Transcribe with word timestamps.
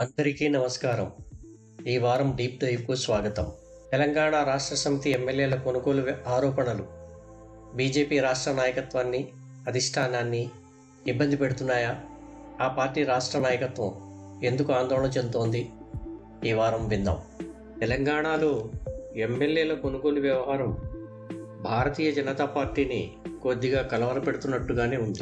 అందరికీ 0.00 0.48
నమస్కారం. 0.48 1.12
ఈ 1.86 1.98
వారం 1.98 2.36
డీప్ 2.36 2.60
దైవ్కు 2.60 2.94
స్వాగతం. 2.94 3.52
తెలంగాణ 3.92 4.44
రాష్ట్ర 4.44 4.74
సమితి 4.74 5.10
ఎమ్మెల్యేల 5.10 5.54
కొనుగోలు 5.54 6.28
ఆరోపణలు. 6.28 6.86
బీజేపీ 7.74 8.18
రాష్ట్ర 8.18 8.52
నాయకత్వాన్ని 8.52 9.28
అధిష్టానాన్ని 9.68 10.50
ఇబ్బంది 11.06 11.36
పెడుతున్నాయా? 11.36 12.00
ఆ 12.60 12.68
పార్టీ 12.68 13.04
రాష్ట్ర 13.04 13.38
నాయకత్వం 13.38 13.92
ఎందుకు 14.44 14.72
ఆందోళన 14.72 15.04
చెందుతోంది? 15.04 15.70
ఈ 16.44 16.52
వారం 16.52 16.88
విందాం. 16.88 17.22
తెలంగాణలో 17.80 18.70
ఎమ్మెల్యేల 19.16 19.74
కొనుగోలు 19.74 20.20
వ్యవహారం 20.20 20.78
భారతీయ 21.62 22.12
జనతా 22.12 22.44
పార్టీని 22.44 23.12
కొద్దిగా 23.42 23.82
కలవరపెడుతున్నట్టుగానే 23.82 24.96
ఉంది. 24.96 25.20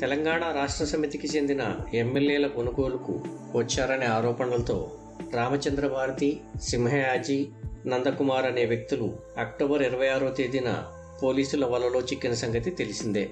తెలంగాణ 0.00 0.52
రాష్ట్ర 0.52 0.84
సమితికి 0.84 1.26
చెందిన 1.36 1.76
ఎమ్మెల్యేల 1.94 2.46
కొనుగోలుకు 2.46 3.12
వచ్చారనే 3.54 4.06
ఆరోపణలతో 4.06 4.90
రామచంద్ర 5.34 5.86
భారతి 5.86 6.40
సింహయాజీ 6.62 7.46
నందకుమార్ 7.86 8.46
అనే 8.46 8.64
వ్యక్తులు 8.64 9.16
అక్టోబర్ 9.38 9.82
ఇరవై 9.82 10.08
ఆరో 10.08 10.28
తేదీన 10.28 10.84
పోలీసుల 11.22 11.64
వలలో 11.64 12.00
చిక్కిన 12.00 12.32
సంగతి 12.32 12.70
తెలిసిందే. 12.70 13.30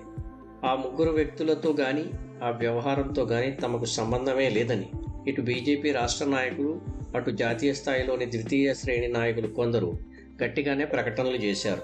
ఆ 0.65 0.75
ముగ్గురు 0.75 1.11
వ్యక్తులతో 1.11 1.77
గాని 1.81 2.05
ఆ 2.43 2.51
వ్యవహారంతో 2.51 3.23
గాని 3.23 3.51
తమకు 3.53 3.85
సంబంధమే 3.85 4.49
లేదని 4.49 4.91
ఇటు 5.29 5.41
బీజేపీ 5.41 5.93
రాష్ట్ర 5.93 6.25
నాయకులు 6.25 6.81
అటు 7.17 7.31
జాతీయ 7.31 7.73
స్థాయిలోని 7.73 8.27
ద్వితీయ 8.27 8.75
శ్రేణి 8.75 9.09
నాయకులు 9.09 9.47
కొందరు 9.47 9.99
గట్టిగానే 10.45 10.85
ప్రకటనలు 10.85 11.37
చేశారు. 11.37 11.83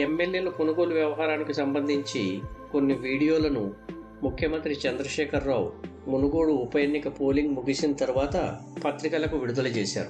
ఎమ్మెల్యేల 0.00 0.48
కొనుగోలు 0.48 0.94
వ్యవహారానికి 0.94 1.54
సంబంధించి 1.54 2.40
కొన్ని 2.72 2.94
వీడియోలను 2.94 3.72
ముఖ్యమంత్రి 4.22 4.76
చంద్రశేఖరరావు 4.88 5.72
మునుగోడు 6.10 6.52
ఉప 6.52 6.76
ఎన్నిక 6.76 7.08
పోలింగ్ 7.20 7.54
ముగిసిన 7.54 7.92
తర్వాత 7.92 8.58
పత్రికలకు 8.84 9.36
విడుదల 9.36 9.66
చేశారు. 9.66 10.08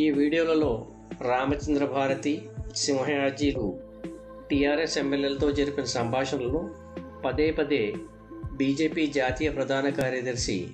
ఈ 0.00 0.10
వీడియోలలో 0.10 0.86
రామచంద్ర 1.22 1.84
భారతి 1.84 2.48
సింహయాజీలు 2.76 3.78
టీఆర్ఎస్ 4.50 4.98
ఎమ్మెల్యేలతో 4.98 5.50
జరిపిన 5.50 5.84
సంభాషణలను 5.84 6.70
పదే 7.24 7.50
పదే 7.50 7.94
బీజేపీ 8.52 9.06
జాతీయ 9.06 9.50
ప్రధాన 9.50 9.88
కార్యదర్శి 9.88 10.68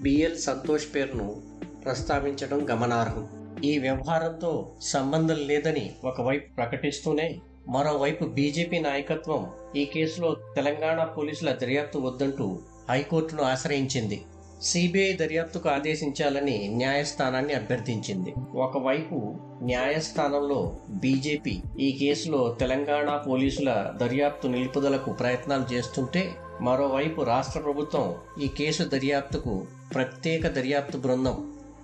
బిఎల్ 0.00 0.36
సంతోష్ 0.36 0.94
పేరును 0.94 1.42
ప్రస్తావించడం 1.84 2.68
గమనార్హం. 2.70 3.28
ఈ 3.64 3.78
వ్యవహారంతో 3.78 4.72
సంబంధం 4.82 5.36
లేదని 5.36 5.90
ఒకవైపు 6.04 6.54
ప్రకటిస్తూనే 6.54 7.40
మరోవైపు 7.74 8.24
బీజేపీ 8.36 8.78
నాయకత్వం 8.78 9.42
ఈ 9.76 9.84
కేసులో 9.84 10.28
తెలంగాణ 10.56 11.04
పోలీసుల 11.16 11.50
దర్యాప్తు 11.52 11.98
వద్దంటూ 11.98 12.46
హైకోర్టును 12.90 13.42
ఆశ్రయించింది. 13.42 14.18
సిబిఐ 14.62 15.12
దర్యాప్తుకు 15.12 15.68
ఆదేశించాలని 15.68 16.68
న్యాయస్థానాన్ని 16.68 17.54
అభ్యర్థించింది. 17.54 18.30
ఒకవైపు 18.56 19.16
న్యాయస్థానంలో 19.62 20.60
బీజేపీ 21.02 21.54
ఈ 21.78 21.88
కేసులో 21.92 22.40
తెలంగాణ 22.60 23.08
పోలీసుల 23.26 23.70
దర్యాప్తు 23.96 24.46
నిలుపుదలకు 24.48 25.12
ప్రయత్నాలు 25.12 25.74
చేస్తుంటే 25.74 26.22
మరోవైపు 26.60 27.22
రాష్ట్ర 27.22 27.60
ప్రభుత్వం 27.60 28.06
ఈ 28.42 28.48
కేసు 28.48 28.82
దర్యాప్తుకు 28.82 29.54
ప్రత్యేక 29.94 30.46
దర్యాప్తు 30.46 30.98
బృందం 30.98 31.36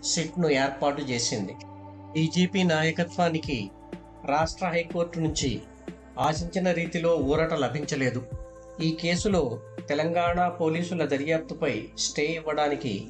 సిట్ను 0.04 0.48
ఏర్పాటు 0.48 1.02
చేసింది. 1.02 1.54
బీజేపీ 2.14 2.62
నాయకత్వానికి 2.62 3.58
రాష్ట్ర 4.24 4.66
హైకోర్టు 4.66 5.18
నుంచి 5.20 5.50
ఆశించిన 6.18 6.72
రీతిలో 6.72 7.16
ఊరట 7.16 7.54
లభించలేదు. 7.54 8.22
ఈ 8.80 8.90
కేసులో 8.90 9.60
తెలంగాణ 9.88 10.48
పోలీసుల 10.48 11.04
దర్యాప్తుపై 11.04 11.88
స్టే 11.98 12.26
ఇవ్వడానికి 12.26 13.06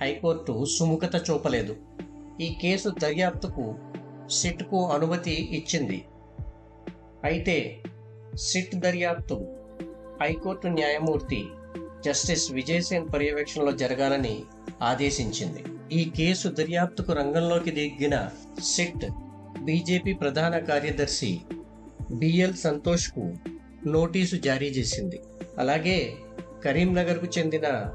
హైకోర్టు 0.00 0.64
సుముఖత 0.64 1.30
చూపలేదు. 1.30 1.76
ఈ 2.40 2.54
కేసు 2.62 2.88
దర్యాప్తుకు 2.88 3.74
సిట్కు 4.30 4.86
అనుమతి 4.86 5.30
ఇచ్చింది. 5.30 6.04
అయితే 7.24 7.82
సిట్ 8.36 8.76
దర్యాప్తు 8.76 9.34
హైకోర్టు 10.22 10.66
న్యాయమూర్తి 10.66 11.46
జస్టిస్ 12.04 12.52
విజయసేన్ 12.52 13.08
పర్యవేక్షణలో 13.14 13.72
జరగాలని 13.72 14.42
ఆదేశించింది. 14.82 15.64
ఈ 15.92 16.10
కేసు 16.10 16.48
దర్యాప్తుకు 16.48 17.12
రంగంలోకి 17.12 17.70
దిగిన 17.70 18.30
సిట్ 18.62 19.06
బీజేపీ 19.60 20.12
ప్రధాన 20.12 20.58
కార్యదర్శి 20.58 21.40
బిఎల్ 22.10 22.54
సంతోష్కు 22.54 23.34
నోటీసు 23.86 24.36
జారీ 24.36 24.66
చేసింది. 24.66 25.20
అలాగే 25.58 26.16
కరీంనగర్కు 26.64 27.38
చెందిన 27.38 27.90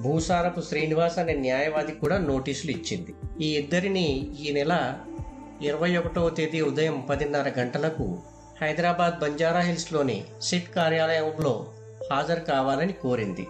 భూసారపు 0.00 0.60
శ్రీనివాస్ 0.60 1.18
అనే 1.18 1.34
న్యాయవాది 1.34 1.92
కూడా 1.92 2.18
నోటీసులు 2.18 2.70
ఇచ్చింది. 2.70 3.14
ఈ 3.40 3.54
ఇద్దరిని 3.54 4.34
ఈ 4.40 4.52
నెల 4.52 4.98
ఇరవై 5.62 5.96
ఒకటవ 5.96 6.28
తేదీ 6.28 6.60
ఉదయం 6.60 7.06
పదిన్నర 7.10 7.48
గంటలకు 7.58 8.22
హైదరాబాద్ 8.60 9.20
బంజారా 9.20 9.60
హిల్స్లోని 9.60 10.24
సిట్ 10.42 10.74
కార్యాలయంలో 10.74 11.72
హాజరు 12.12 12.40
కావాలని 12.40 12.92
కోరింది. 12.92 13.46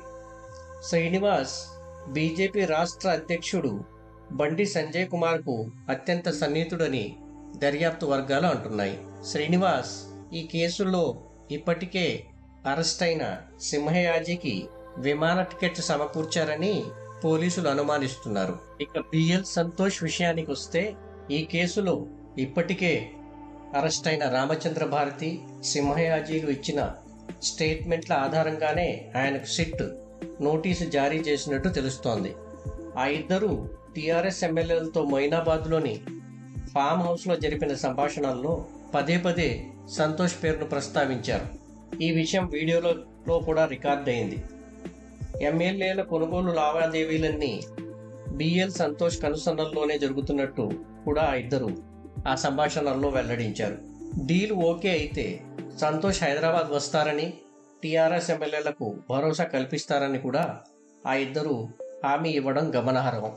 శ్రీనివాస్ 0.88 1.68
బీజేపీ 2.08 2.64
రాష్ట్ర 2.64 3.08
అధ్యక్షుడు 3.08 3.84
బండి 4.32 4.66
సంజయ్ 4.66 5.08
కుమార్కు 5.08 5.70
అత్యంత 5.90 6.30
సన్నిహితుడని 6.30 7.16
దర్యాప్తు 7.56 8.06
వర్గాలు 8.06 8.46
అంటున్నాయి. 8.46 8.98
శ్రీనివాస్ 9.30 9.92
ఈ 10.34 10.48
కేసులో 10.52 11.02
ఇప్పటికే 11.50 12.24
అరెస్ట్ 12.66 13.02
అయిన 13.02 13.24
సింహయాజీకి 13.60 14.68
విమాన 14.98 15.42
టికెట్ 15.42 15.80
సమకూర్చారని 15.80 16.84
పోలీసులు 17.24 17.68
అనుమానిస్తున్నారు. 17.68 18.58
ఇక 18.80 18.98
బిఎల్ 18.98 19.44
సంతోష్ 19.44 20.02
విషయానికి 20.02 20.50
వస్తే 20.50 20.82
ఈ 21.30 21.44
కేసులో 21.44 22.06
ఇప్పటికే 22.38 23.10
అరెస్ట్ 23.74 24.08
అయిన 24.08 24.28
రామచంద్ర 24.28 24.84
భారతి 24.84 25.30
సింహయాజీలు 25.64 26.50
ఇచ్చిన 26.50 26.80
స్టేట్మెంట్ల 27.42 28.12
ఆధారంగానే 28.12 29.10
ఆయనకు 29.16 29.44
సిట్ 29.44 29.84
నోటీసు 30.42 30.84
జారీ 30.84 31.18
చేసినట్టు 31.18 31.68
తెలుస్తోంది. 31.68 32.34
ఆ 32.98 33.06
ఇద్దరు 33.06 33.50
టీఆర్ఎస్ 33.96 34.44
ఎమ్మెల్యేలతో 34.44 35.04
మొయినాబాద్లోని 35.04 35.94
ఫామ్ 36.74 37.02
హౌస్లో 37.02 37.36
జరిపిన 37.36 37.74
సంభాషణల్లో 37.74 38.66
పదే 38.94 39.16
పదే 39.16 39.64
సంతోష్ 39.88 40.44
పేరును 40.44 40.64
ప్రస్తావించారు. 40.64 41.46
ఈ 42.02 42.10
విషయం 42.10 42.46
వీడియోలో 42.46 43.38
కూడా 43.38 43.66
రికార్డ్ 43.66 44.08
అయింది. 44.08 44.44
ఎమ్మెల్యేల 45.42 46.02
కొనుగోలు 46.02 46.52
లావాదేవీలన్నీ 46.52 47.62
బిఎల్ 48.28 48.70
సంతోష్ 48.70 49.18
కనుసన్నల్లోనే 49.18 49.98
జరుగుతున్నట్టు 49.98 50.70
కూడా 51.04 51.22
ఆ 51.22 51.34
ఇద్దరు 51.34 51.70
ఆ 52.26 52.34
సంభాషణల్లో 52.34 53.08
వెల్లడించారు. 53.08 53.78
డీల్ 54.26 54.52
ఓకే 54.52 54.90
అయితే 54.90 55.40
సంతోష్ 55.80 56.22
హైదరాబాద్ 56.22 56.70
వస్తారని 56.72 57.34
టీఆర్ఎస్ 57.82 58.30
ఎమ్మెల్యేలకు 58.30 58.96
భరోసా 59.10 59.44
కల్పిస్తారని 59.44 60.18
కూడా 60.18 60.60
ఆ 61.06 61.14
ఇద్దరు 61.14 61.68
హామీ 62.04 62.30
ఇవ్వడం 62.30 62.72
గమనార్హం. 62.76 63.32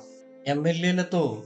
ఎమ్మెల్యేలతో 0.47 1.44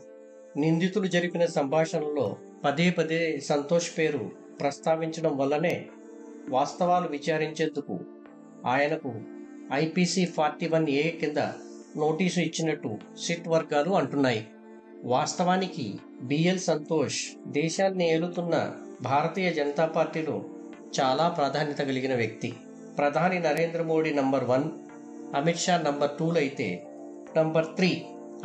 నిందితులు 0.58 1.08
జరిపిన 1.08 1.46
సంభాషణలో 1.46 2.38
పదే 2.66 2.90
పదే 2.90 3.22
సంతోష్ 3.40 3.90
పేరు 3.98 4.32
ప్రస్తావించడం 4.60 5.38
వల్లనే 5.38 5.86
వాస్తవాలు 6.50 7.08
విచారించేందుకు 7.08 8.00
ఆయనకు 8.66 9.12
ఐపీసీ 9.74 10.26
ఫార్టీ 10.26 10.68
వన్ 10.68 10.90
ఏ 10.90 11.12
కింద 11.12 11.38
నోటీసు 11.98 12.40
ఇచ్చినట్టు 12.40 12.92
సిట్ 13.22 13.48
వర్గాలు 13.48 13.92
అంటున్నాయి. 13.92 14.48
వాస్తవానికి 15.04 16.00
బిఎల్ 16.22 16.60
సంతోష్ 16.60 17.20
దేశాన్ని 17.48 18.06
ఏలుతున్న 18.12 18.56
భారతీయ 19.02 19.54
జనతా 19.54 19.86
పార్టీలో 19.86 20.46
చాలా 21.00 21.30
ప్రాధాన్యత 21.30 21.78
కలిగిన 21.78 22.16
వ్యక్తి. 22.16 22.54
ప్రధాని 22.98 23.40
Narendra 23.40 23.82
Modi 23.82 24.14
number 24.14 24.44
one 24.44 24.72
Amit 25.36 25.60
Shah 25.60 25.78
number 25.78 26.18
tool 26.20 26.38
అయితే 26.38 26.68
నంబర్ 27.38 27.66
త్రీ 27.66 27.92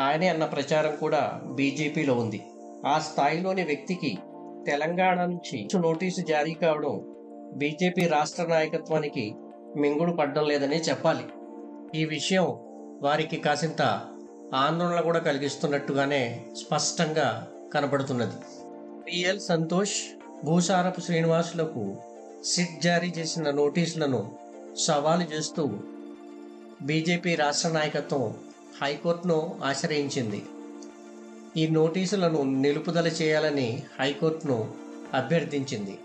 ఆయనే 0.01 0.29
అన్న 0.29 0.45
ప్రచారం 0.45 0.97
కూడా 0.97 1.41
బీజేపీలో 1.45 2.15
ఉంది. 2.15 2.41
ఆ 2.87 2.99
స్థాయిలోని 2.99 3.63
వ్యక్తికి 3.63 4.19
తెలంగాణ 4.67 5.25
నుంచి 5.25 5.69
నోటీసు 5.75 6.21
జారీ 6.21 6.55
కావడం 6.55 6.95
బీజేపీ 7.55 8.07
రాష్ట్ర 8.07 8.45
నాయకత్వానికి 8.47 9.35
మింగుడు 9.77 10.13
పడ్డం 10.13 10.45
లేదనే 10.49 10.77
చెప్పాలి. 10.77 11.25
ఈ 11.99 12.05
విషయం 12.05 12.47
వారికి 13.03 13.37
కాసింత 13.37 13.83
ఆందోళన 14.55 15.01
కూడా 15.01 15.19
కలిగిస్తున్నట్టుగానే 15.19 16.23
స్పష్టంగా 16.57 17.49
కనబడుతున్నది. 17.75 18.37
పిఎల్ 19.07 19.41
సంతోష్ 19.41 19.97
భూసారపు 20.45 21.01
శ్రీనివాసులకు 21.01 21.97
సిట్ 22.45 22.83
జారీ 22.83 23.13
చేసిన 23.19 23.51
నోటీసులను 23.51 24.21
సవాలు 24.77 25.23
చేస్తూ 25.23 25.65
బీజేపీ 26.83 27.35
రాష్ట్ర 27.35 27.69
నాయకత్వం 27.69 28.35
హైకోర్టును 28.83 29.61
ఆశ్రయించింది. 29.65 30.43
ఈ 31.57 31.69
నోటీసులను 31.69 32.43
నిలుపుదల 32.61 33.07
చేయాలని 33.07 33.83
హైకోర్టును 34.01 34.75
అభ్యర్థించింది. 35.15 35.99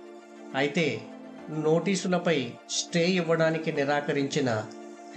అయితే 0.56 1.02
నోటీసులపై 1.50 2.52
స్టే 2.70 3.12
ఇవ్వడానికి 3.12 3.72
నిరాకరించిన 3.72 4.50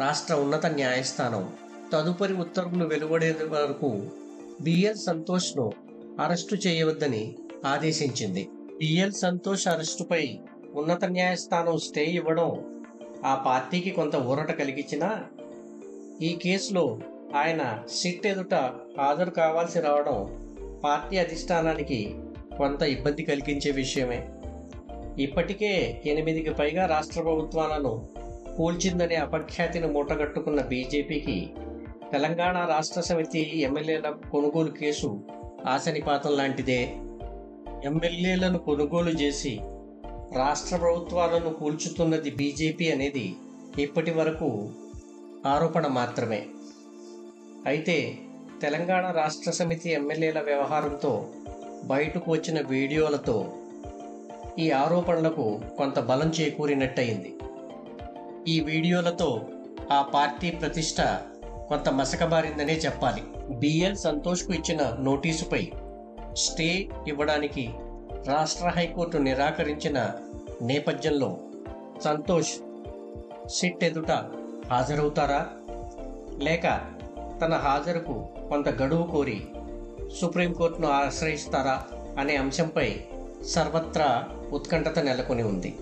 రాష్ట్ర 0.01 0.35
ఉన్నత 0.35 0.67
న్యాయస్థానం 0.67 1.53
తదుపరి 1.93 2.35
ఉత్తర్వులు 2.35 2.85
వెలువడే 2.85 3.37
వరకు 3.49 4.11
బిఎల్ 4.61 4.97
సంతోష్ను 4.97 5.73
అరెస్టు 6.21 6.55
చేయవద్దని 6.55 7.35
ఆదేశించింది. 7.65 8.49
బిఎల్ 8.79 9.13
సంతోష్ 9.13 9.69
అరెస్టుపై 9.69 10.39
ఉన్నత 10.75 11.05
న్యాయస్థానం 11.05 11.79
స్టే 11.79 12.05
ఇవ్వడం 12.05 12.51
ఆ 13.25 13.35
పార్టీకి 13.35 13.91
కొంత 13.91 14.17
ఊరట 14.17 14.51
కలిగించినా 14.51 15.25
ఈ 16.23 16.37
కేసులో 16.43 16.99
ఆయన 17.35 17.79
సిట్ 17.89 18.27
ఎదుట 18.27 18.55
హాజరు 18.99 19.31
కావాల్సి 19.31 19.81
రావడం 19.81 20.47
పార్టీ 20.85 21.19
అధిష్టానానికి 21.19 22.15
కొంత 22.57 22.83
ఇబ్బంది 22.83 23.25
కలిగించే 23.25 23.71
విషయమే. 23.71 24.29
ఇప్పటికే 25.19 26.03
ఎనిమిదికి 26.07 26.51
పైగా 26.51 26.87
రాష్ట్ర 26.87 27.23
ప్రభుత్వాలను 27.23 28.09
కూల్చిందనే 28.57 29.15
అపఖ్యాతిని 29.15 29.87
మూటగట్టుకున్న 29.87 30.61
బీజేపీకి 30.61 31.51
తెలంగాణ 32.13 32.67
రాష్ట్ర 32.67 33.01
సమితి 33.01 33.61
ఎమ్మెల్యేల 33.61 34.15
కొనుగోలు 34.33 34.71
కేసు 34.71 35.21
ఆశనిపాతం 35.67 36.37
లాంటిదే. 36.37 36.95
ఎమ్మెల్యేలను 37.85 38.59
కొనుగోలు 38.59 39.11
చేసి 39.11 39.61
రాష్ట్ర 40.37 40.77
ప్రభుత్వాలను 40.77 41.51
కూల్చుతున్నది 41.51 42.31
బీజేపీ 42.31 42.91
అనేది 42.91 43.35
ఇప్పటి 43.79 44.11
వరకు 44.11 44.71
ఆరోపణ 45.47 45.87
మాత్రమే. 45.87 46.47
అయితే 47.67 48.19
తెలంగాణ 48.63 49.11
రాష్ట్ర 49.11 49.51
సమితి 49.51 49.91
ఎమ్మెల్యేల 49.91 50.41
వ్యవహారంతో 50.41 51.29
బయటకు 51.85 52.33
వచ్చిన 52.33 52.61
వీడియోలతో 52.67 53.53
ఈ 54.59 54.71
ఆరోపణలకు 54.71 55.61
కొంత 55.79 55.99
బలం 56.01 56.29
చేకూరినట్టయింది. 56.29 57.35
ఈ 58.49 58.61
వీడియోలతో 58.61 59.47
ఆ 59.93 60.03
పార్టీ 60.03 60.51
ప్రతిష్ట 60.51 61.01
కొంత 61.69 61.89
మసకబారిందనే 61.89 62.73
చెప్పాలి. 62.73 63.23
బిఎల్ 63.59 63.97
సంతోష్కు 63.97 64.53
ఇచ్చిన 64.53 64.97
నోటీసుపై 65.01 65.73
స్టే 66.37 66.89
ఇవ్వడానికి 67.09 67.71
రాష్ట్ర 68.27 68.69
హైకోర్టు 68.69 69.17
నిరాకరించిన 69.17 69.99
నేపథ్యంలో 70.63 71.39
సంతోష్ 72.05 72.55
సిట్ 73.49 73.85
ఎదుట 73.85 74.13
హాజరవుతారా? 74.71 75.47
లేక 76.39 76.96
తన 77.43 77.55
హాజరుకు 77.55 78.29
కొంత 78.49 78.69
గడువు 78.69 79.07
కోరి 79.07 79.47
సుప్రీంకోర్టును 80.21 80.89
ఆశ్రయిస్తారా 80.89 81.85
అనే 82.19 82.37
అంశంపై 82.37 83.01
సర్వత్రా 83.47 84.29
ఉత్కంఠత 84.51 84.99
నెలకొని 84.99 85.43
ఉంది. 85.43 85.77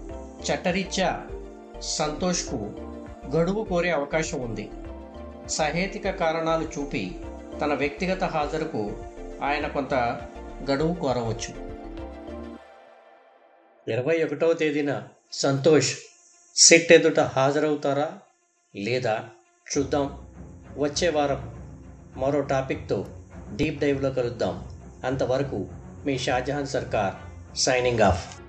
చట్టరీత్యా 0.45 1.27
సంతోష్కు 1.81 2.57
గడువు 3.37 3.65
కోరే 3.65 3.91
అవకాశం 3.91 4.41
ఉంది. 4.41 4.71
సహేతిక 5.49 6.11
కారణాలు 6.11 6.69
చూపి 6.79 7.21
తన 7.61 7.75
వ్యక్తిగత 7.75 8.25
హాజరుకు 8.25 8.93
ఆయన 9.43 9.67
కొంత 9.67 9.95
గడువు 10.71 10.95
కోరవచ్చు. 10.95 11.65
ఇరవై 13.93 14.23
ఒకటవ 14.23 14.53
తేదీన 14.53 15.03
సంతోష్ 15.33 15.95
సిట్ 16.57 16.93
ఎదుట 16.93 17.21
హాజరవుతారా 17.21 18.19
లేదా 18.77 19.25
చూద్దాం. 19.79 20.34
వచ్చే 20.79 21.09
వారం 21.09 21.55
మరో 22.17 22.41
టాపిక్తో 22.41 23.07
డీప్ 23.57 23.81
డైవ్లో 23.81 24.11
కలుద్దాం. 24.11 24.69
అంతవరకు 25.05 25.67
మీ 26.07 26.19
షాజహాన్ 26.19 26.67
సర్కార్ 26.67 27.15
సైనింగ్ 27.57 28.01
ఆఫ్. 28.01 28.44